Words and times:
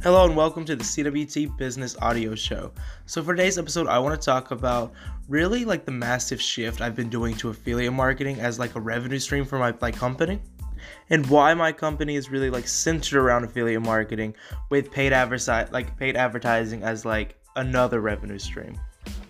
Hello 0.00 0.24
and 0.24 0.36
welcome 0.36 0.64
to 0.64 0.76
the 0.76 0.84
CWT 0.84 1.56
Business 1.56 1.96
Audio 2.00 2.36
Show. 2.36 2.70
So 3.06 3.20
for 3.20 3.34
today's 3.34 3.58
episode, 3.58 3.88
I 3.88 3.98
want 3.98 4.18
to 4.18 4.24
talk 4.24 4.52
about 4.52 4.92
really 5.26 5.64
like 5.64 5.84
the 5.84 5.90
massive 5.90 6.40
shift 6.40 6.80
I've 6.80 6.94
been 6.94 7.08
doing 7.08 7.34
to 7.38 7.48
affiliate 7.48 7.92
marketing 7.92 8.38
as 8.38 8.60
like 8.60 8.76
a 8.76 8.80
revenue 8.80 9.18
stream 9.18 9.44
for 9.44 9.58
my 9.58 9.74
like 9.80 9.96
company 9.96 10.40
and 11.10 11.26
why 11.26 11.52
my 11.52 11.72
company 11.72 12.14
is 12.14 12.30
really 12.30 12.48
like 12.48 12.68
centered 12.68 13.18
around 13.18 13.42
affiliate 13.42 13.82
marketing 13.82 14.36
with 14.70 14.88
paid 14.92 15.12
advertise 15.12 15.72
like 15.72 15.96
paid 15.96 16.16
advertising 16.16 16.84
as 16.84 17.04
like 17.04 17.36
another 17.56 18.00
revenue 18.00 18.38
stream 18.38 18.78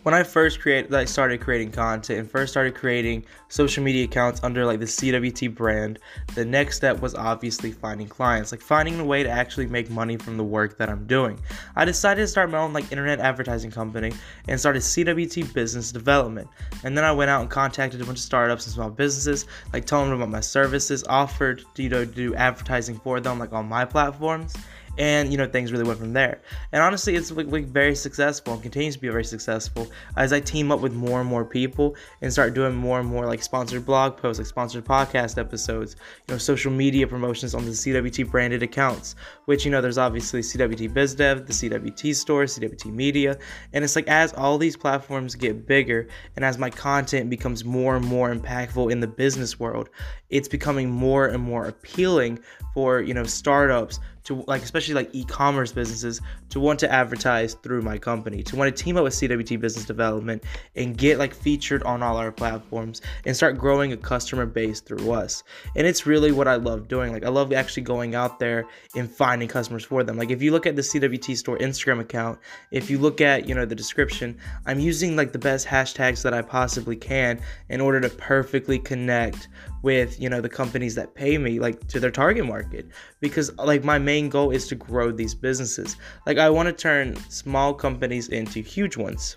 when 0.08 0.14
I 0.14 0.22
first 0.22 0.60
created, 0.60 0.94
I 0.94 1.04
started 1.04 1.42
creating 1.42 1.70
content 1.70 2.18
and 2.18 2.30
first 2.30 2.50
started 2.50 2.74
creating 2.74 3.26
social 3.48 3.84
media 3.84 4.06
accounts 4.06 4.40
under 4.42 4.64
like 4.64 4.80
the 4.80 4.86
CWT 4.86 5.54
brand, 5.54 5.98
the 6.34 6.46
next 6.46 6.76
step 6.78 7.02
was 7.02 7.14
obviously 7.14 7.72
finding 7.72 8.08
clients, 8.08 8.50
like 8.50 8.62
finding 8.62 8.98
a 9.00 9.04
way 9.04 9.22
to 9.22 9.28
actually 9.28 9.66
make 9.66 9.90
money 9.90 10.16
from 10.16 10.38
the 10.38 10.44
work 10.44 10.78
that 10.78 10.88
I'm 10.88 11.06
doing. 11.06 11.38
I 11.76 11.84
decided 11.84 12.22
to 12.22 12.26
start 12.26 12.48
my 12.48 12.56
own 12.56 12.72
like 12.72 12.90
internet 12.90 13.20
advertising 13.20 13.70
company 13.70 14.14
and 14.48 14.58
started 14.58 14.80
CWT 14.80 15.52
Business 15.52 15.92
Development. 15.92 16.48
And 16.84 16.96
then 16.96 17.04
I 17.04 17.12
went 17.12 17.28
out 17.28 17.42
and 17.42 17.50
contacted 17.50 18.00
a 18.00 18.06
bunch 18.06 18.16
of 18.16 18.24
startups 18.24 18.64
and 18.64 18.72
small 18.72 18.88
businesses, 18.88 19.44
like 19.74 19.84
telling 19.84 20.08
them 20.08 20.22
about 20.22 20.30
my 20.30 20.40
services, 20.40 21.04
offered 21.10 21.64
you 21.76 21.90
know 21.90 22.06
to 22.06 22.10
do 22.10 22.34
advertising 22.34 22.98
for 23.00 23.20
them 23.20 23.38
like 23.38 23.52
on 23.52 23.68
my 23.68 23.84
platforms 23.84 24.54
and 24.98 25.30
you 25.30 25.38
know 25.38 25.46
things 25.46 25.72
really 25.72 25.84
went 25.84 25.98
from 25.98 26.12
there. 26.12 26.42
And 26.72 26.82
honestly 26.82 27.14
it's 27.14 27.30
like, 27.30 27.46
like, 27.46 27.66
very 27.66 27.94
successful 27.94 28.54
and 28.54 28.62
continues 28.62 28.94
to 28.96 29.00
be 29.00 29.08
very 29.08 29.24
successful 29.24 29.88
as 30.16 30.32
i 30.32 30.40
team 30.40 30.70
up 30.72 30.80
with 30.80 30.92
more 30.92 31.20
and 31.20 31.28
more 31.28 31.44
people 31.44 31.96
and 32.22 32.32
start 32.32 32.54
doing 32.54 32.74
more 32.74 33.00
and 33.00 33.08
more 33.08 33.26
like 33.26 33.42
sponsored 33.42 33.84
blog 33.84 34.16
posts 34.16 34.38
like 34.38 34.46
sponsored 34.46 34.84
podcast 34.84 35.38
episodes 35.38 35.96
you 36.26 36.34
know 36.34 36.38
social 36.38 36.72
media 36.72 37.06
promotions 37.06 37.54
on 37.54 37.64
the 37.64 37.70
cwt 37.70 38.30
branded 38.30 38.62
accounts 38.62 39.14
which 39.46 39.64
you 39.64 39.70
know 39.70 39.80
there's 39.80 39.98
obviously 39.98 40.40
cwt 40.40 40.92
bizdev 40.92 41.46
the 41.46 41.52
cwt 41.52 42.14
store 42.14 42.44
cwt 42.44 42.86
media 42.86 43.36
and 43.72 43.84
it's 43.84 43.96
like 43.96 44.08
as 44.08 44.32
all 44.34 44.58
these 44.58 44.76
platforms 44.76 45.34
get 45.34 45.66
bigger 45.66 46.08
and 46.36 46.44
as 46.44 46.58
my 46.58 46.70
content 46.70 47.30
becomes 47.30 47.64
more 47.64 47.96
and 47.96 48.04
more 48.04 48.34
impactful 48.34 48.90
in 48.90 49.00
the 49.00 49.06
business 49.06 49.58
world 49.58 49.88
it's 50.30 50.48
becoming 50.48 50.90
more 50.90 51.26
and 51.26 51.42
more 51.42 51.66
appealing 51.66 52.38
for 52.74 53.00
you 53.00 53.14
know 53.14 53.24
startups 53.24 54.00
to 54.28 54.44
like 54.46 54.62
especially 54.62 54.94
like 54.94 55.08
e-commerce 55.12 55.72
businesses 55.72 56.20
to 56.50 56.60
want 56.60 56.78
to 56.78 56.92
advertise 56.92 57.54
through 57.54 57.80
my 57.80 57.96
company 57.96 58.42
to 58.42 58.56
want 58.56 58.74
to 58.74 58.84
team 58.84 58.98
up 58.98 59.04
with 59.04 59.14
cwt 59.14 59.58
business 59.58 59.86
development 59.86 60.44
and 60.76 60.98
get 60.98 61.18
like 61.18 61.34
featured 61.34 61.82
on 61.84 62.02
all 62.02 62.16
our 62.18 62.30
platforms 62.30 63.00
and 63.24 63.34
start 63.34 63.56
growing 63.56 63.92
a 63.92 63.96
customer 63.96 64.46
base 64.46 64.80
through 64.80 65.12
us. 65.12 65.42
And 65.76 65.86
it's 65.86 66.06
really 66.06 66.30
what 66.30 66.46
i 66.46 66.56
love 66.56 66.88
doing. 66.88 67.12
Like 67.12 67.24
i 67.24 67.28
love 67.28 67.52
actually 67.52 67.84
going 67.84 68.14
out 68.14 68.38
there 68.38 68.66
and 68.94 69.10
finding 69.10 69.48
customers 69.48 69.84
for 69.84 70.04
them. 70.04 70.18
Like 70.18 70.30
if 70.30 70.42
you 70.42 70.52
look 70.52 70.66
at 70.66 70.76
the 70.76 70.82
cwt 70.82 71.36
store 71.36 71.58
instagram 71.58 72.00
account 72.00 72.38
if 72.70 72.90
you 72.90 72.98
look 72.98 73.20
at 73.20 73.48
you 73.48 73.54
know 73.54 73.64
the 73.64 73.74
description 73.74 74.36
i'm 74.66 74.78
using 74.78 75.16
like 75.16 75.32
the 75.32 75.38
best 75.38 75.66
hashtags 75.66 76.22
that 76.22 76.34
i 76.34 76.42
possibly 76.42 76.96
can 76.96 77.40
in 77.68 77.80
order 77.80 78.00
to 78.00 78.08
perfectly 78.10 78.78
connect 78.78 79.48
with 79.82 80.20
you 80.20 80.28
know 80.28 80.40
the 80.40 80.48
companies 80.48 80.94
that 80.94 81.14
pay 81.14 81.38
me 81.38 81.60
like 81.60 81.86
to 81.88 82.00
their 82.00 82.10
target 82.10 82.46
market. 82.46 82.86
Because 83.20 83.54
like 83.56 83.84
my 83.84 83.98
main 83.98 84.28
goal 84.28 84.50
is 84.50 84.66
to 84.68 84.74
grow 84.74 85.12
these 85.12 85.34
businesses. 85.34 85.96
Like 86.26 86.38
i 86.38 86.48
want 86.50 86.66
to 86.68 86.72
turn 86.72 87.16
small 87.28 87.74
companies 87.74 88.28
into 88.28 88.60
huge 88.60 88.96
ones. 88.96 89.36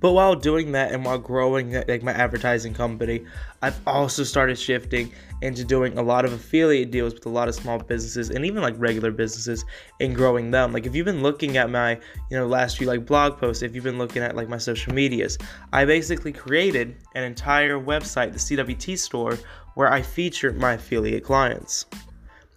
But 0.00 0.12
while 0.12 0.34
doing 0.34 0.72
that 0.72 0.92
and 0.92 1.04
while 1.04 1.18
growing 1.18 1.74
uh, 1.74 1.84
like 1.88 2.02
my 2.02 2.12
advertising 2.12 2.74
company, 2.74 3.24
I've 3.62 3.78
also 3.86 4.22
started 4.22 4.58
shifting 4.58 5.12
into 5.42 5.64
doing 5.64 5.98
a 5.98 6.02
lot 6.02 6.24
of 6.24 6.32
affiliate 6.32 6.90
deals 6.90 7.14
with 7.14 7.26
a 7.26 7.30
lot 7.30 7.48
of 7.48 7.54
small 7.54 7.78
businesses 7.78 8.30
and 8.30 8.44
even 8.44 8.62
like 8.62 8.74
regular 8.78 9.10
businesses 9.10 9.64
and 10.00 10.14
growing 10.14 10.50
them. 10.50 10.72
Like 10.72 10.86
if 10.86 10.94
you've 10.94 11.06
been 11.06 11.22
looking 11.22 11.56
at 11.56 11.70
my, 11.70 11.94
you 12.30 12.38
know, 12.38 12.46
last 12.46 12.78
few 12.78 12.86
like 12.86 13.06
blog 13.06 13.38
posts, 13.38 13.62
if 13.62 13.74
you've 13.74 13.84
been 13.84 13.98
looking 13.98 14.22
at 14.22 14.36
like 14.36 14.48
my 14.48 14.58
social 14.58 14.92
medias, 14.94 15.38
I 15.72 15.84
basically 15.84 16.32
created 16.32 16.96
an 17.14 17.24
entire 17.24 17.80
website, 17.80 18.32
the 18.32 18.38
CWT 18.38 18.98
store, 18.98 19.38
where 19.76 19.92
I 19.92 20.00
feature 20.00 20.52
my 20.52 20.72
affiliate 20.72 21.22
clients 21.22 21.84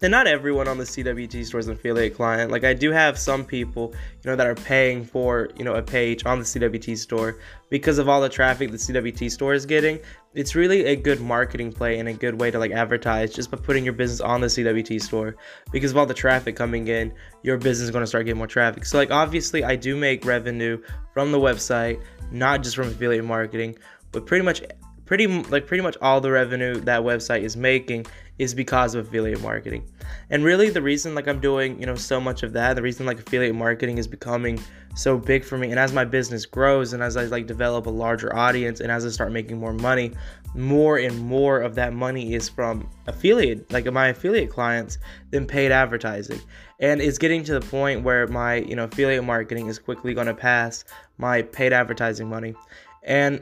and 0.02 0.12
not 0.12 0.28
everyone 0.28 0.68
on 0.68 0.78
the 0.78 0.86
CWT 0.86 1.46
store 1.46 1.60
is 1.60 1.68
an 1.68 1.74
affiliate 1.74 2.16
client. 2.16 2.52
Like 2.52 2.64
I 2.64 2.74
do 2.74 2.92
have 2.92 3.18
some 3.18 3.44
people, 3.44 3.94
you 4.24 4.30
know, 4.30 4.36
that 4.36 4.48
are 4.48 4.56
paying 4.56 5.04
for, 5.04 5.50
you 5.58 5.66
know, 5.66 5.76
a 5.76 5.82
page 5.82 6.26
on 6.26 6.40
the 6.40 6.46
CWT 6.46 6.98
store 6.98 7.38
because 7.70 7.98
of 7.98 8.08
all 8.08 8.22
the 8.22 8.30
traffic 8.30 8.72
the 8.72 8.78
CWT 8.78 9.30
store 9.30 9.54
is 9.54 9.66
getting. 9.66 10.00
It's 10.34 10.56
really 10.56 10.86
a 10.86 10.96
good 10.96 11.20
marketing 11.20 11.74
play 11.74 12.00
and 12.00 12.08
a 12.08 12.14
good 12.14 12.40
way 12.40 12.50
to 12.50 12.60
like 12.60 12.72
advertise 12.72 13.34
just 13.34 13.52
by 13.52 13.58
putting 13.58 13.84
your 13.84 13.94
business 13.94 14.22
on 14.22 14.40
the 14.40 14.48
CWT 14.48 15.02
store 15.02 15.36
because 15.72 15.92
of 15.92 15.98
all 15.98 16.06
the 16.06 16.14
traffic 16.14 16.56
coming 16.56 16.88
in, 16.88 17.14
your 17.44 17.58
business 17.58 17.82
is 17.82 17.92
going 17.92 18.04
to 18.04 18.08
start 18.08 18.26
getting 18.26 18.38
more 18.38 18.48
traffic. 18.48 18.86
So 18.86 18.98
like 18.98 19.12
obviously 19.12 19.66
I 19.66 19.76
do 19.76 19.98
make 19.98 20.24
revenue 20.24 20.82
from 21.14 21.34
the 21.34 21.40
website, 21.40 22.02
not 22.32 22.64
just 22.64 22.78
from 22.78 22.88
affiliate 22.88 23.26
marketing, 23.26 23.78
but 24.12 24.26
pretty 24.26 24.46
much 24.46 24.62
pretty 25.10 25.26
like 25.26 25.66
pretty 25.66 25.82
much 25.82 25.98
all 26.04 26.22
the 26.22 26.30
revenue 26.30 26.76
that 26.82 27.02
website 27.02 27.42
is 27.42 27.58
making 27.58 28.06
is 28.38 28.54
because 28.54 28.94
of 28.94 29.08
affiliate 29.08 29.42
marketing. 29.42 29.84
And 30.30 30.44
really 30.44 30.70
the 30.70 30.84
reason 30.84 31.16
like 31.16 31.28
I'm 31.28 31.40
doing, 31.40 31.80
you 31.80 31.88
know, 31.88 31.96
so 31.96 32.22
much 32.22 32.44
of 32.44 32.54
that, 32.54 32.76
the 32.76 32.84
reason 32.84 33.08
like 33.08 33.18
affiliate 33.18 33.56
marketing 33.56 33.98
is 33.98 34.08
becoming 34.08 34.62
so 34.94 35.18
big 35.18 35.44
for 35.44 35.58
me 35.58 35.72
and 35.72 35.80
as 35.80 35.94
my 35.94 36.06
business 36.06 36.46
grows 36.46 36.94
and 36.94 37.02
as 37.02 37.18
I 37.18 37.24
like 37.24 37.48
develop 37.48 37.88
a 37.88 37.90
larger 37.90 38.36
audience 38.36 38.82
and 38.82 38.92
as 38.92 39.04
I 39.04 39.10
start 39.10 39.32
making 39.32 39.58
more 39.58 39.74
money, 39.74 40.12
more 40.54 41.00
and 41.00 41.18
more 41.18 41.60
of 41.60 41.74
that 41.74 41.92
money 41.92 42.36
is 42.36 42.48
from 42.48 42.88
affiliate, 43.08 43.72
like 43.74 43.92
my 43.92 44.10
affiliate 44.10 44.52
clients 44.52 45.00
than 45.32 45.48
paid 45.48 45.72
advertising. 45.72 46.40
And 46.80 47.02
it's 47.02 47.18
getting 47.18 47.44
to 47.46 47.60
the 47.60 47.66
point 47.66 48.04
where 48.04 48.28
my, 48.28 48.58
you 48.58 48.76
know, 48.76 48.84
affiliate 48.84 49.24
marketing 49.24 49.70
is 49.70 49.80
quickly 49.80 50.14
going 50.14 50.28
to 50.28 50.36
pass 50.36 50.86
my 51.18 51.42
paid 51.42 51.74
advertising 51.74 52.30
money. 52.30 52.54
And 53.02 53.42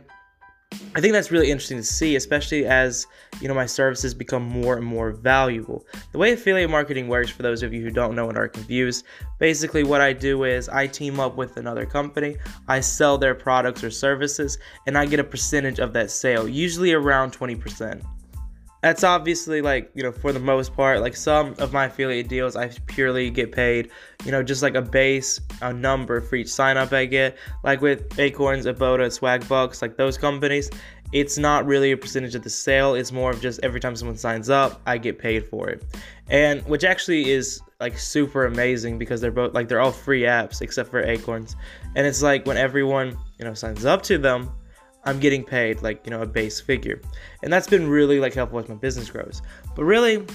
I 0.97 0.99
think 0.99 1.13
that's 1.13 1.31
really 1.31 1.51
interesting 1.51 1.77
to 1.77 1.83
see, 1.83 2.15
especially 2.15 2.65
as 2.65 3.05
you 3.39 3.47
know 3.47 3.53
my 3.53 3.67
services 3.67 4.13
become 4.15 4.41
more 4.41 4.75
and 4.75 4.85
more 4.85 5.11
valuable. 5.11 5.85
The 6.11 6.17
way 6.17 6.33
affiliate 6.33 6.71
marketing 6.71 7.07
works, 7.07 7.29
for 7.29 7.43
those 7.43 7.61
of 7.61 7.71
you 7.71 7.81
who 7.81 7.91
don't 7.91 8.15
know 8.15 8.29
and 8.29 8.37
are 8.37 8.47
confused, 8.47 9.05
basically 9.37 9.83
what 9.83 10.01
I 10.01 10.11
do 10.11 10.43
is 10.43 10.69
I 10.69 10.87
team 10.87 11.19
up 11.19 11.37
with 11.37 11.57
another 11.57 11.85
company, 11.85 12.37
I 12.67 12.79
sell 12.79 13.17
their 13.17 13.35
products 13.35 13.83
or 13.83 13.91
services, 13.91 14.57
and 14.87 14.97
I 14.97 15.05
get 15.05 15.19
a 15.19 15.23
percentage 15.23 15.79
of 15.79 15.93
that 15.93 16.09
sale, 16.09 16.47
usually 16.47 16.93
around 16.93 17.31
20% 17.31 18.03
that's 18.81 19.03
obviously 19.03 19.61
like 19.61 19.91
you 19.95 20.03
know 20.03 20.11
for 20.11 20.31
the 20.31 20.39
most 20.39 20.73
part 20.73 21.01
like 21.01 21.15
some 21.15 21.55
of 21.57 21.73
my 21.73 21.85
affiliate 21.85 22.27
deals 22.27 22.55
i 22.55 22.67
purely 22.85 23.29
get 23.29 23.51
paid 23.51 23.89
you 24.23 24.31
know 24.31 24.43
just 24.43 24.61
like 24.61 24.75
a 24.75 24.81
base 24.81 25.39
a 25.61 25.73
number 25.73 26.21
for 26.21 26.35
each 26.35 26.49
sign 26.49 26.77
up 26.77 26.93
i 26.93 27.05
get. 27.05 27.37
Like 27.63 27.81
with 27.81 28.19
acorns 28.19 28.65
Ibotta 28.65 29.07
swagbucks 29.07 29.81
like 29.81 29.97
those 29.97 30.17
companies 30.17 30.69
it's 31.13 31.37
not 31.37 31.65
really 31.65 31.91
a 31.91 31.97
percentage 31.97 32.35
of 32.35 32.43
the 32.43 32.49
sale. 32.49 32.93
It's 32.93 33.11
more 33.11 33.31
of 33.31 33.41
just 33.41 33.61
every 33.63 33.79
time 33.79 33.95
someone 33.95 34.17
signs 34.17 34.49
up 34.49 34.81
i 34.85 34.97
get 34.97 35.17
paid 35.17 35.47
for 35.47 35.69
it. 35.69 35.83
And 36.29 36.61
which 36.65 36.83
actually 36.83 37.29
is 37.29 37.61
like 37.79 37.97
super 37.97 38.45
amazing 38.45 38.97
because 38.97 39.21
they're 39.21 39.31
both 39.31 39.53
like 39.53 39.69
they're 39.69 39.79
all 39.79 39.91
free 39.91 40.23
apps 40.23 40.61
except 40.61 40.89
for 40.89 41.01
acorns. 41.01 41.55
And 41.95 42.05
it's 42.05 42.21
like 42.21 42.45
when 42.45 42.57
everyone 42.57 43.17
you 43.39 43.45
know 43.45 43.53
signs 43.53 43.85
up 43.85 44.01
to 44.03 44.17
them 44.17 44.51
I'm 45.07 45.19
getting 45.19 45.43
paid 45.43 45.81
like, 45.81 46.05
you 46.05 46.11
know, 46.11 46.21
a 46.21 46.25
base 46.25 46.59
figure. 46.59 47.01
And 47.41 47.51
that's 47.51 47.67
been 47.67 47.87
really 47.87 48.19
like 48.19 48.33
helpful 48.33 48.59
as 48.59 48.67
my 48.67 48.75
business 48.75 49.09
grows. 49.09 49.41
But 49.75 49.85
really, 49.85 50.25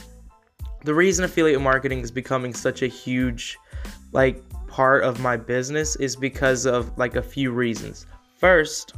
the 0.84 0.94
reason 0.94 1.24
affiliate 1.24 1.60
marketing 1.60 2.00
is 2.00 2.10
becoming 2.10 2.54
such 2.54 2.82
a 2.82 2.86
huge 2.86 3.58
like 4.12 4.42
part 4.68 5.04
of 5.04 5.20
my 5.20 5.36
business 5.36 5.96
is 5.96 6.16
because 6.16 6.64
of 6.64 6.96
like 6.96 7.16
a 7.16 7.22
few 7.22 7.52
reasons. 7.52 8.06
First, 8.38 8.94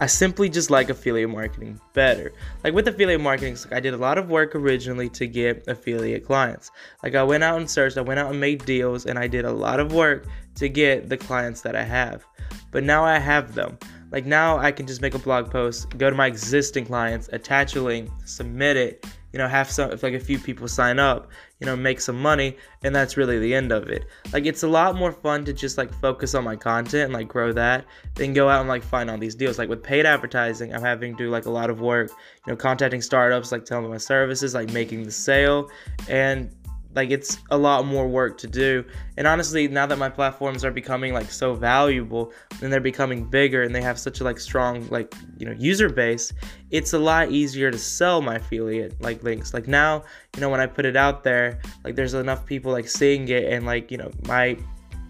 I 0.00 0.06
simply 0.06 0.48
just 0.48 0.70
like 0.70 0.88
affiliate 0.88 1.30
marketing 1.30 1.78
better. 1.92 2.32
Like 2.64 2.72
with 2.72 2.88
affiliate 2.88 3.20
marketing, 3.20 3.56
like 3.64 3.74
I 3.74 3.80
did 3.80 3.94
a 3.94 3.98
lot 3.98 4.16
of 4.18 4.30
work 4.30 4.54
originally 4.54 5.08
to 5.10 5.26
get 5.26 5.62
affiliate 5.68 6.24
clients. 6.24 6.70
Like 7.04 7.14
I 7.14 7.22
went 7.22 7.44
out 7.44 7.58
and 7.58 7.70
searched, 7.70 7.98
I 7.98 8.00
went 8.00 8.18
out 8.18 8.30
and 8.30 8.40
made 8.40 8.64
deals, 8.64 9.06
and 9.06 9.18
I 9.18 9.26
did 9.28 9.44
a 9.44 9.52
lot 9.52 9.78
of 9.78 9.92
work 9.92 10.26
to 10.56 10.68
get 10.68 11.08
the 11.08 11.16
clients 11.16 11.60
that 11.60 11.76
I 11.76 11.84
have. 11.84 12.24
But 12.72 12.82
now 12.82 13.04
I 13.04 13.18
have 13.18 13.54
them. 13.54 13.78
Like 14.12 14.26
now 14.26 14.58
I 14.58 14.70
can 14.70 14.86
just 14.86 15.00
make 15.00 15.14
a 15.14 15.18
blog 15.18 15.50
post, 15.50 15.96
go 15.96 16.10
to 16.10 16.14
my 16.14 16.26
existing 16.26 16.84
clients, 16.84 17.28
attach 17.32 17.74
a 17.74 17.82
link, 17.82 18.10
submit 18.26 18.76
it, 18.76 19.06
you 19.32 19.38
know, 19.38 19.48
have 19.48 19.70
some 19.70 19.90
if 19.90 20.02
like 20.02 20.12
a 20.12 20.20
few 20.20 20.38
people 20.38 20.68
sign 20.68 20.98
up, 20.98 21.30
you 21.58 21.66
know, 21.66 21.74
make 21.74 22.00
some 22.00 22.20
money, 22.20 22.56
and 22.84 22.94
that's 22.94 23.16
really 23.16 23.38
the 23.38 23.54
end 23.54 23.72
of 23.72 23.88
it. 23.88 24.04
Like 24.32 24.44
it's 24.44 24.62
a 24.62 24.68
lot 24.68 24.96
more 24.96 25.12
fun 25.12 25.46
to 25.46 25.54
just 25.54 25.78
like 25.78 25.92
focus 26.00 26.34
on 26.34 26.44
my 26.44 26.56
content 26.56 27.04
and 27.04 27.12
like 27.14 27.28
grow 27.28 27.52
that 27.54 27.86
than 28.14 28.34
go 28.34 28.50
out 28.50 28.60
and 28.60 28.68
like 28.68 28.82
find 28.82 29.10
all 29.10 29.16
these 29.16 29.34
deals. 29.34 29.58
Like 29.58 29.70
with 29.70 29.82
paid 29.82 30.04
advertising, 30.04 30.74
I'm 30.74 30.82
having 30.82 31.16
to 31.16 31.24
do 31.24 31.30
like 31.30 31.46
a 31.46 31.50
lot 31.50 31.70
of 31.70 31.80
work, 31.80 32.10
you 32.46 32.52
know, 32.52 32.56
contacting 32.56 33.00
startups, 33.00 33.50
like 33.50 33.64
telling 33.64 33.84
them 33.84 33.92
my 33.92 33.98
services, 33.98 34.52
like 34.52 34.70
making 34.72 35.04
the 35.04 35.10
sale, 35.10 35.70
and 36.08 36.54
like 36.94 37.10
it's 37.10 37.38
a 37.50 37.56
lot 37.56 37.84
more 37.86 38.06
work 38.06 38.38
to 38.38 38.46
do 38.46 38.84
and 39.16 39.26
honestly 39.26 39.68
now 39.68 39.86
that 39.86 39.98
my 39.98 40.08
platforms 40.08 40.64
are 40.64 40.70
becoming 40.70 41.12
like 41.12 41.30
so 41.30 41.54
valuable 41.54 42.32
and 42.60 42.72
they're 42.72 42.80
becoming 42.80 43.24
bigger 43.24 43.62
and 43.62 43.74
they 43.74 43.80
have 43.80 43.98
such 43.98 44.20
a 44.20 44.24
like 44.24 44.38
strong 44.38 44.86
like 44.88 45.14
you 45.38 45.46
know 45.46 45.52
user 45.52 45.88
base 45.88 46.32
it's 46.70 46.92
a 46.92 46.98
lot 46.98 47.30
easier 47.30 47.70
to 47.70 47.78
sell 47.78 48.20
my 48.20 48.36
affiliate 48.36 49.00
like 49.00 49.22
links 49.22 49.54
like 49.54 49.66
now 49.66 50.02
you 50.34 50.40
know 50.40 50.48
when 50.48 50.60
i 50.60 50.66
put 50.66 50.84
it 50.84 50.96
out 50.96 51.24
there 51.24 51.60
like 51.84 51.94
there's 51.94 52.14
enough 52.14 52.44
people 52.44 52.72
like 52.72 52.88
seeing 52.88 53.28
it 53.28 53.44
and 53.44 53.64
like 53.64 53.90
you 53.90 53.96
know 53.96 54.10
my 54.26 54.56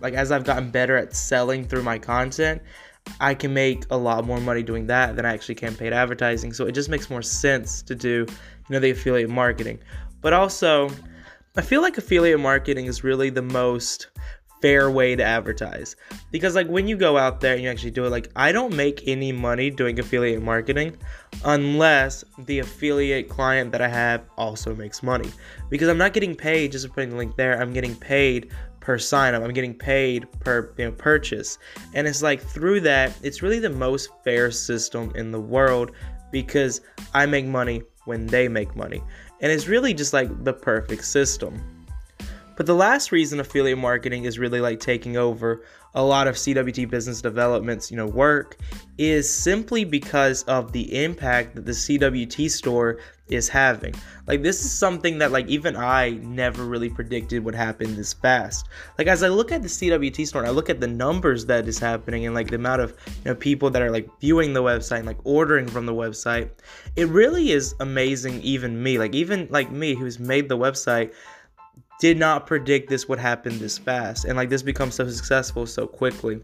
like 0.01 0.15
as 0.15 0.31
i've 0.31 0.45
gotten 0.45 0.71
better 0.71 0.97
at 0.97 1.15
selling 1.15 1.65
through 1.65 1.83
my 1.83 1.99
content 1.99 2.63
I 3.21 3.35
can 3.35 3.53
make 3.53 3.85
a 3.91 3.97
lot 3.97 4.25
more 4.25 4.41
money 4.41 4.63
doing 4.63 4.87
that 4.87 5.17
than 5.17 5.27
I 5.27 5.33
actually 5.33 5.57
can 5.57 5.75
paid 5.75 5.93
advertising. 5.93 6.53
So 6.53 6.67
it 6.67 6.73
just 6.73 6.89
makes 6.89 7.11
more 7.11 7.23
sense 7.23 7.83
to 7.83 7.95
do, 7.95 8.27
you 8.29 8.71
know, 8.71 8.79
the 8.79 8.91
affiliate 8.91 9.29
marketing. 9.29 9.81
But 10.21 10.33
also, 10.33 10.89
I 11.55 11.61
feel 11.61 11.83
like 11.83 11.99
affiliate 11.99 12.41
marketing 12.41 12.87
is 12.87 13.05
really 13.05 13.29
the 13.29 13.43
most 13.43 14.07
fair 14.63 14.91
way 14.91 15.15
to 15.15 15.23
advertise. 15.23 15.97
Because 16.31 16.55
like 16.55 16.67
when 16.69 16.89
you 16.89 16.97
go 16.97 17.19
out 17.19 17.43
there 17.43 17.53
and 17.53 17.63
you 17.63 17.69
actually 17.69 17.91
do 17.91 18.07
it 18.07 18.11
like 18.11 18.31
I 18.37 18.53
don't 18.53 18.75
make 18.75 19.07
any 19.07 19.33
money 19.33 19.69
doing 19.69 19.99
affiliate 19.99 20.41
marketing 20.41 20.97
unless 21.45 22.25
the 22.47 22.61
affiliate 22.61 23.29
client 23.29 23.71
that 23.73 23.83
I 23.83 23.89
have 23.89 24.25
also 24.39 24.75
makes 24.75 25.03
money. 25.03 25.31
Because 25.69 25.89
I'm 25.89 25.99
not 25.99 26.15
getting 26.15 26.35
paid 26.35 26.73
just 26.73 26.87
for 26.87 26.95
putting 26.95 27.11
the 27.11 27.17
link 27.17 27.37
there. 27.37 27.61
I'm 27.61 27.75
getting 27.75 27.97
paid 27.97 28.51
per 28.81 28.99
sign 28.99 29.35
up. 29.35 29.43
I'm 29.43 29.53
getting 29.53 29.75
paid 29.75 30.27
per 30.41 30.73
you 30.79 30.87
know, 30.87 30.93
purchase. 30.93 31.59
And 31.93 32.07
it's 32.07 32.23
like 32.23 32.41
through 32.41 32.81
that 32.81 33.15
it's 33.23 33.43
really 33.43 33.59
the 33.59 33.69
most 33.69 34.09
fair 34.25 34.51
system 34.51 35.13
in 35.17 35.33
the 35.33 35.41
world 35.41 35.93
because 36.31 36.81
I 37.13 37.27
make 37.27 37.45
money 37.45 37.83
when 38.07 38.27
they 38.27 38.49
make 38.49 38.75
money 38.75 39.03
and 39.43 39.53
it's 39.53 39.67
really 39.67 39.93
just 39.93 40.13
like 40.13 40.45
the 40.45 40.53
perfect 40.53 41.05
system. 41.05 41.61
But 42.57 42.67
the 42.67 42.75
last 42.75 43.13
reason 43.13 43.41
affiliate 43.41 43.79
marketing 43.79 44.25
is 44.25 44.39
really 44.39 44.61
like 44.61 44.79
taking 44.79 45.17
over 45.17 45.65
a 45.95 46.03
lot 46.03 46.29
of 46.29 46.37
CWT 46.37 46.89
business 46.89 47.21
development's, 47.21 47.91
you 47.91 47.97
know, 47.97 48.07
work 48.07 48.57
is 48.99 49.33
simply 49.33 49.85
because 49.85 50.43
of 50.45 50.73
the 50.73 51.03
impact 51.05 51.55
that 51.55 51.67
the 51.67 51.73
CWT 51.73 52.51
store 52.51 52.99
is 53.33 53.49
having. 53.49 53.95
Like 54.27 54.43
this 54.43 54.65
is 54.65 54.73
something 54.73 55.19
that 55.19 55.33
like 55.33 55.49
even 55.49 55.77
I 55.77 56.11
never 56.23 56.65
really 56.65 56.89
predicted 56.89 57.45
would 57.45 57.55
happen 57.55 57.97
this 57.97 58.13
fast. 58.13 58.69
Like 58.99 59.07
as 59.07 59.23
I 59.23 59.29
look 59.29 59.51
at 59.51 59.63
the 59.63 59.69
CWT 59.69 60.27
store, 60.27 60.47
I 60.47 60.51
look 60.51 60.71
at 60.71 60.81
the 60.81 60.87
numbers 60.87 61.47
that 61.47 61.67
is 61.67 61.79
happening 61.79 62.27
and 62.27 62.35
like 62.35 62.49
the 62.49 62.57
amount 62.57 62.83
of 62.83 62.95
you 63.07 63.31
know 63.31 63.35
people 63.35 63.71
that 63.71 63.83
are 63.83 63.91
like 63.91 64.09
viewing 64.21 64.53
the 64.53 64.63
website 64.63 64.99
and 64.99 65.07
like 65.07 65.19
ordering 65.25 65.67
from 65.67 65.87
the 65.87 65.95
website. 65.95 66.51
It 66.97 67.09
really 67.09 67.51
is 67.51 67.75
amazing 67.81 68.41
even 68.43 68.83
me. 68.83 68.99
Like 68.99 69.15
even 69.15 69.49
like 69.51 69.71
me 69.71 69.95
who's 69.95 70.19
made 70.19 70.49
the 70.49 70.59
website 70.59 71.13
did 72.01 72.19
not 72.19 72.47
predict 72.47 72.89
this 72.89 73.09
would 73.09 73.19
happen 73.19 73.59
this 73.59 73.79
fast 73.79 74.25
and 74.25 74.37
like 74.37 74.49
this 74.49 74.63
becomes 74.63 74.95
so 74.95 75.09
successful 75.09 75.67
so 75.67 75.87
quickly. 75.87 76.41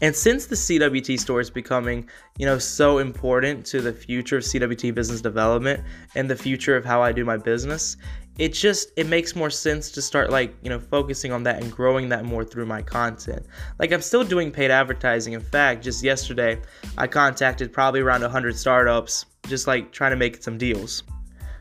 And 0.00 0.14
since 0.14 0.46
the 0.46 0.54
CWT 0.54 1.18
store 1.18 1.40
is 1.40 1.50
becoming, 1.50 2.08
you 2.38 2.46
know, 2.46 2.58
so 2.58 2.98
important 2.98 3.66
to 3.66 3.80
the 3.80 3.92
future 3.92 4.36
of 4.36 4.44
CWT 4.44 4.94
business 4.94 5.20
development 5.20 5.82
and 6.14 6.30
the 6.30 6.36
future 6.36 6.76
of 6.76 6.84
how 6.84 7.02
I 7.02 7.10
do 7.12 7.24
my 7.24 7.36
business, 7.36 7.96
it 8.38 8.52
just 8.52 8.92
it 8.96 9.08
makes 9.08 9.34
more 9.34 9.50
sense 9.50 9.90
to 9.90 10.00
start 10.00 10.30
like, 10.30 10.54
you 10.62 10.70
know, 10.70 10.78
focusing 10.78 11.32
on 11.32 11.42
that 11.42 11.60
and 11.60 11.72
growing 11.72 12.08
that 12.10 12.24
more 12.24 12.44
through 12.44 12.66
my 12.66 12.80
content. 12.80 13.44
Like 13.80 13.92
I'm 13.92 14.02
still 14.02 14.22
doing 14.22 14.52
paid 14.52 14.70
advertising. 14.70 15.32
In 15.32 15.40
fact, 15.40 15.82
just 15.82 16.04
yesterday 16.04 16.60
I 16.96 17.08
contacted 17.08 17.72
probably 17.72 18.00
around 18.00 18.22
100 18.22 18.56
startups 18.56 19.26
just 19.48 19.66
like 19.66 19.90
trying 19.90 20.12
to 20.12 20.16
make 20.16 20.42
some 20.42 20.58
deals 20.58 21.02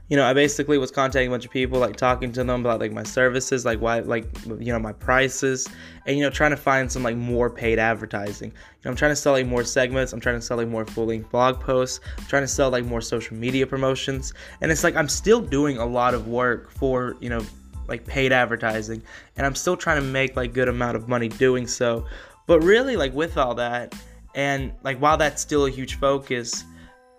you 0.10 0.16
know, 0.16 0.26
I 0.26 0.34
basically 0.34 0.78
was 0.78 0.90
contacting 0.90 1.28
a 1.28 1.32
bunch 1.32 1.44
of 1.44 1.52
people, 1.52 1.80
like 1.80 1.98
talking 1.98 2.32
to 2.32 2.44
them 2.44 2.62
about 2.62 2.80
like 2.80 2.94
my 2.94 3.04
services, 3.04 3.66
like 3.66 3.82
why, 3.82 4.00
like 4.00 4.26
you 4.46 4.72
know, 4.72 4.80
my 4.80 4.94
prices, 4.94 5.68
and 6.06 6.18
you 6.18 6.24
know, 6.24 6.30
trying 6.30 6.52
to 6.52 6.58
find 6.58 6.90
some 6.90 7.04
like 7.04 7.18
more 7.18 7.50
paid 7.50 7.78
advertising. 7.78 8.50
You 8.52 8.56
know, 8.86 8.92
I'm 8.92 8.96
trying 8.96 9.12
to 9.12 9.18
sell 9.18 9.34
like 9.34 9.46
more 9.46 9.66
segments. 9.66 10.14
I'm 10.14 10.22
trying 10.22 10.36
to 10.36 10.42
sell 10.42 10.58
like 10.58 10.70
more 10.70 10.86
full-length 10.86 11.30
blog 11.30 11.60
posts. 11.60 12.00
I'm 12.18 12.26
trying 12.26 12.44
to 12.44 12.48
sell 12.48 12.70
like 12.70 12.86
more 12.86 13.02
social 13.02 13.36
media 13.36 13.68
promotions, 13.68 14.34
and 14.62 14.72
it's 14.72 14.84
like 14.84 14.96
I'm 14.96 15.10
still 15.10 15.42
doing 15.42 15.78
a 15.78 15.86
lot 15.86 16.14
of 16.14 16.28
work 16.28 16.72
for 16.72 17.18
you 17.20 17.30
know, 17.30 17.46
like 17.90 18.06
paid 18.06 18.32
advertising, 18.32 19.04
and 19.36 19.46
I'm 19.46 19.56
still 19.56 19.76
trying 19.76 19.98
to 20.02 20.08
make 20.08 20.38
like 20.38 20.54
good 20.54 20.70
amount 20.70 20.96
of 20.96 21.10
money 21.10 21.28
doing 21.28 21.68
so. 21.68 22.06
But 22.46 22.62
really, 22.64 22.96
like 22.96 23.14
with 23.14 23.38
all 23.38 23.56
that, 23.56 23.94
and 24.36 24.72
like 24.84 25.00
while 25.00 25.18
that's 25.18 25.42
still 25.42 25.66
a 25.66 25.70
huge 25.70 25.96
focus, 25.96 26.64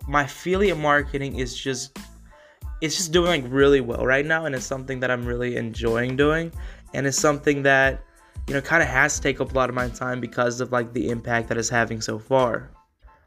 my 0.07 0.23
affiliate 0.23 0.79
marketing 0.79 1.37
is 1.37 1.55
just 1.55 1.99
it's 2.81 2.95
just 2.95 3.11
doing 3.11 3.43
like 3.43 3.51
really 3.51 3.81
well 3.81 4.05
right 4.05 4.25
now 4.25 4.45
and 4.45 4.55
it's 4.55 4.65
something 4.65 4.99
that 5.01 5.11
I'm 5.11 5.25
really 5.25 5.57
enjoying 5.57 6.15
doing 6.15 6.51
and 6.93 7.05
it's 7.05 7.17
something 7.17 7.63
that 7.63 8.01
you 8.47 8.53
know 8.53 8.61
kind 8.61 8.81
of 8.81 8.89
has 8.89 9.15
to 9.17 9.21
take 9.21 9.41
up 9.41 9.51
a 9.51 9.55
lot 9.55 9.69
of 9.69 9.75
my 9.75 9.89
time 9.89 10.19
because 10.19 10.61
of 10.61 10.71
like 10.71 10.93
the 10.93 11.09
impact 11.09 11.49
that 11.49 11.57
it's 11.57 11.69
having 11.69 12.01
so 12.01 12.17
far. 12.17 12.71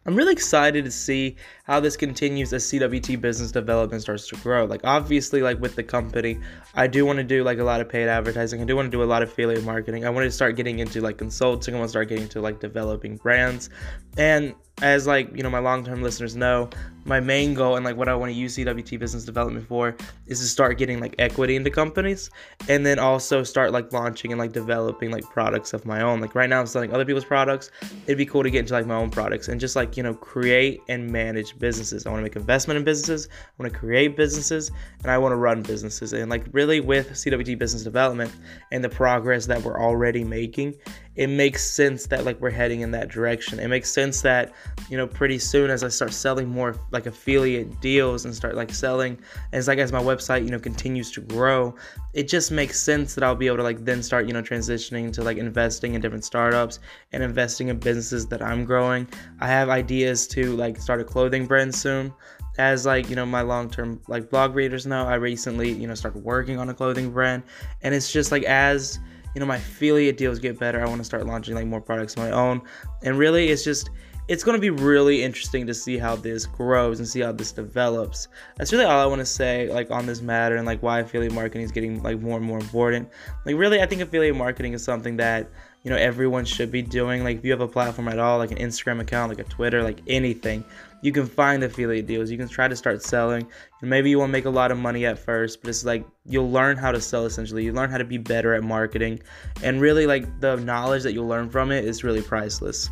I'm 0.04 0.16
really 0.16 0.32
excited 0.32 0.84
to 0.84 0.90
see 0.90 1.36
how 1.62 1.78
this 1.78 1.96
continues 1.96 2.52
as 2.52 2.64
CWT 2.64 3.20
business 3.20 3.52
development 3.52 4.02
starts 4.02 4.26
to 4.28 4.36
grow. 4.36 4.64
Like 4.64 4.80
obviously 4.82 5.42
like 5.42 5.60
with 5.60 5.76
the 5.76 5.84
company, 5.84 6.40
I 6.74 6.88
do 6.88 7.06
want 7.06 7.18
to 7.18 7.24
do 7.24 7.44
like 7.44 7.58
a 7.58 7.64
lot 7.64 7.80
of 7.80 7.88
paid 7.88 8.08
advertising. 8.08 8.60
I 8.60 8.64
do 8.64 8.74
want 8.74 8.86
to 8.86 8.90
do 8.90 9.02
a 9.02 9.06
lot 9.06 9.22
of 9.22 9.28
affiliate 9.28 9.62
marketing. 9.62 10.04
I 10.04 10.10
want 10.10 10.24
to 10.24 10.30
start 10.32 10.56
getting 10.56 10.80
into 10.80 11.00
like 11.00 11.18
consulting. 11.18 11.76
I 11.76 11.78
want 11.78 11.88
to 11.88 11.90
start 11.90 12.08
getting 12.08 12.24
into 12.24 12.40
like 12.40 12.58
developing 12.58 13.16
brands. 13.16 13.70
And 14.18 14.56
as 14.82 15.06
like 15.06 15.34
you 15.36 15.42
know 15.42 15.50
my 15.50 15.58
long-term 15.58 16.02
listeners 16.02 16.36
know 16.36 16.68
my 17.04 17.18
main 17.18 17.54
goal 17.54 17.76
and 17.76 17.84
like 17.84 17.96
what 17.96 18.08
i 18.08 18.14
want 18.14 18.30
to 18.30 18.38
use 18.38 18.56
cwt 18.56 18.98
business 18.98 19.24
development 19.24 19.66
for 19.66 19.96
is 20.26 20.40
to 20.40 20.46
start 20.46 20.78
getting 20.78 21.00
like 21.00 21.14
equity 21.18 21.56
into 21.56 21.70
companies 21.70 22.30
and 22.68 22.84
then 22.84 22.98
also 22.98 23.42
start 23.42 23.72
like 23.72 23.92
launching 23.92 24.32
and 24.32 24.38
like 24.38 24.52
developing 24.52 25.10
like 25.10 25.24
products 25.24 25.72
of 25.72 25.84
my 25.84 26.00
own. 26.02 26.20
Like 26.20 26.34
right 26.34 26.48
now 26.48 26.60
i'm 26.60 26.66
selling 26.66 26.92
other 26.92 27.04
people's 27.04 27.24
products. 27.24 27.70
It'd 28.06 28.18
be 28.18 28.26
cool 28.26 28.42
to 28.42 28.50
get 28.50 28.60
into 28.60 28.72
like 28.72 28.86
my 28.86 28.94
own 28.94 29.10
products 29.10 29.48
and 29.48 29.60
just 29.60 29.76
like 29.76 29.96
you 29.96 30.02
know 30.02 30.14
create 30.14 30.80
and 30.88 31.10
manage 31.10 31.58
businesses. 31.58 32.06
I 32.06 32.10
want 32.10 32.20
to 32.20 32.24
make 32.24 32.36
investment 32.36 32.78
in 32.78 32.84
businesses. 32.84 33.28
I 33.32 33.62
want 33.62 33.72
to 33.72 33.78
create 33.78 34.16
businesses 34.16 34.70
and 35.02 35.10
i 35.10 35.18
want 35.18 35.32
to 35.32 35.36
run 35.36 35.62
businesses. 35.62 36.12
And 36.12 36.30
like 36.30 36.44
really 36.52 36.80
with 36.80 37.10
cwt 37.10 37.58
business 37.58 37.82
development 37.82 38.32
and 38.70 38.82
the 38.82 38.88
progress 38.88 39.46
that 39.46 39.62
we're 39.62 39.80
already 39.80 40.24
making 40.24 40.74
it 41.14 41.26
makes 41.26 41.62
sense 41.62 42.06
that 42.06 42.24
like 42.24 42.40
we're 42.40 42.50
heading 42.50 42.80
in 42.80 42.90
that 42.92 43.08
direction. 43.08 43.58
It 43.58 43.68
makes 43.68 43.90
sense 43.90 44.22
that 44.22 44.52
you 44.88 44.96
know 44.96 45.06
pretty 45.06 45.38
soon 45.38 45.70
as 45.70 45.84
I 45.84 45.88
start 45.88 46.12
selling 46.12 46.48
more 46.48 46.76
like 46.90 47.06
affiliate 47.06 47.80
deals 47.80 48.24
and 48.24 48.34
start 48.34 48.54
like 48.54 48.72
selling 48.72 49.18
as 49.52 49.68
like 49.68 49.78
as 49.78 49.92
my 49.92 50.02
website 50.02 50.44
you 50.44 50.50
know 50.50 50.58
continues 50.58 51.10
to 51.12 51.20
grow, 51.20 51.74
it 52.14 52.28
just 52.28 52.50
makes 52.50 52.80
sense 52.80 53.14
that 53.14 53.24
I'll 53.24 53.34
be 53.34 53.46
able 53.46 53.58
to 53.58 53.62
like 53.62 53.84
then 53.84 54.02
start 54.02 54.26
you 54.26 54.32
know 54.32 54.42
transitioning 54.42 55.12
to 55.12 55.22
like 55.22 55.36
investing 55.36 55.94
in 55.94 56.00
different 56.00 56.24
startups 56.24 56.80
and 57.12 57.22
investing 57.22 57.68
in 57.68 57.78
businesses 57.78 58.26
that 58.28 58.42
I'm 58.42 58.64
growing. 58.64 59.06
I 59.40 59.48
have 59.48 59.68
ideas 59.68 60.26
to 60.28 60.56
like 60.56 60.80
start 60.80 61.00
a 61.00 61.04
clothing 61.04 61.46
brand 61.46 61.74
soon 61.74 62.12
as 62.58 62.84
like 62.84 63.08
you 63.08 63.16
know 63.16 63.24
my 63.24 63.40
long-term 63.40 64.00
like 64.08 64.28
blog 64.28 64.54
readers 64.54 64.86
know 64.86 65.06
i 65.06 65.14
recently 65.14 65.72
you 65.72 65.86
know 65.86 65.94
started 65.94 66.22
working 66.22 66.58
on 66.58 66.68
a 66.68 66.74
clothing 66.74 67.10
brand 67.10 67.42
and 67.80 67.94
it's 67.94 68.12
just 68.12 68.30
like 68.30 68.42
as 68.42 68.98
you 69.34 69.40
know 69.40 69.46
my 69.46 69.56
affiliate 69.56 70.16
deals 70.16 70.38
get 70.38 70.58
better. 70.58 70.80
I 70.84 70.86
want 70.86 70.98
to 70.98 71.04
start 71.04 71.26
launching 71.26 71.54
like 71.54 71.66
more 71.66 71.80
products 71.80 72.14
of 72.14 72.20
my 72.20 72.30
own. 72.30 72.62
And 73.02 73.18
really 73.18 73.48
it's 73.48 73.64
just 73.64 73.90
it's 74.28 74.44
going 74.44 74.56
to 74.56 74.60
be 74.60 74.70
really 74.70 75.22
interesting 75.22 75.66
to 75.66 75.74
see 75.74 75.98
how 75.98 76.14
this 76.14 76.46
grows 76.46 77.00
and 77.00 77.08
see 77.08 77.20
how 77.20 77.32
this 77.32 77.52
develops. 77.52 78.28
That's 78.56 78.72
really 78.72 78.84
all 78.84 79.00
i 79.00 79.06
want 79.06 79.20
to 79.20 79.26
say 79.26 79.68
like 79.72 79.90
on 79.90 80.06
this 80.06 80.22
matter 80.22 80.56
and 80.56 80.66
like 80.66 80.82
why 80.82 81.00
affiliate 81.00 81.32
marketing 81.32 81.62
is 81.62 81.72
getting 81.72 82.02
like 82.02 82.20
more 82.20 82.36
and 82.36 82.46
more 82.46 82.58
important. 82.58 83.08
Like 83.44 83.56
really 83.56 83.80
i 83.80 83.86
think 83.86 84.00
affiliate 84.00 84.36
marketing 84.36 84.74
is 84.74 84.84
something 84.84 85.16
that 85.16 85.50
you 85.82 85.90
know 85.90 85.96
everyone 85.96 86.44
should 86.44 86.70
be 86.70 86.82
doing. 86.82 87.24
Like 87.24 87.38
if 87.38 87.44
you 87.44 87.50
have 87.50 87.60
a 87.60 87.68
platform 87.68 88.08
at 88.08 88.18
all 88.18 88.38
like 88.38 88.52
an 88.52 88.58
instagram 88.58 89.00
account 89.00 89.30
like 89.30 89.40
a 89.40 89.50
twitter 89.50 89.82
like 89.82 90.00
anything 90.06 90.64
you 91.02 91.12
can 91.12 91.26
find 91.26 91.62
affiliate 91.62 92.06
deals 92.06 92.30
you 92.30 92.38
can 92.38 92.48
try 92.48 92.66
to 92.66 92.76
start 92.76 93.02
selling 93.02 93.46
and 93.80 93.90
maybe 93.90 94.08
you 94.08 94.18
won't 94.18 94.32
make 94.32 94.46
a 94.46 94.50
lot 94.50 94.70
of 94.70 94.78
money 94.78 95.04
at 95.04 95.18
first 95.18 95.60
but 95.60 95.68
it's 95.68 95.84
like 95.84 96.04
you'll 96.24 96.50
learn 96.50 96.76
how 96.76 96.90
to 96.90 97.00
sell 97.00 97.26
essentially 97.26 97.64
you 97.64 97.72
learn 97.72 97.90
how 97.90 97.98
to 97.98 98.04
be 98.04 98.18
better 98.18 98.54
at 98.54 98.62
marketing 98.62 99.20
and 99.62 99.80
really 99.80 100.06
like 100.06 100.40
the 100.40 100.56
knowledge 100.56 101.02
that 101.02 101.12
you'll 101.12 101.28
learn 101.28 101.50
from 101.50 101.70
it 101.70 101.84
is 101.84 102.02
really 102.02 102.22
priceless 102.22 102.88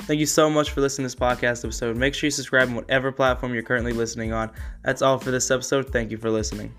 Thank 0.00 0.20
you 0.20 0.26
so 0.26 0.50
much 0.50 0.70
for 0.70 0.82
listening 0.82 1.08
to 1.08 1.14
this 1.14 1.18
podcast 1.18 1.64
episode. 1.64 1.96
Make 1.96 2.12
sure 2.12 2.26
you 2.26 2.30
subscribe 2.30 2.68
on 2.68 2.74
whatever 2.74 3.10
platform 3.10 3.54
you're 3.54 3.62
currently 3.62 3.92
listening 3.92 4.34
on. 4.34 4.50
That's 4.82 5.00
all 5.00 5.18
for 5.18 5.30
this 5.30 5.50
episode. 5.50 5.90
Thank 5.90 6.10
you 6.10 6.18
for 6.18 6.30
listening. 6.30 6.74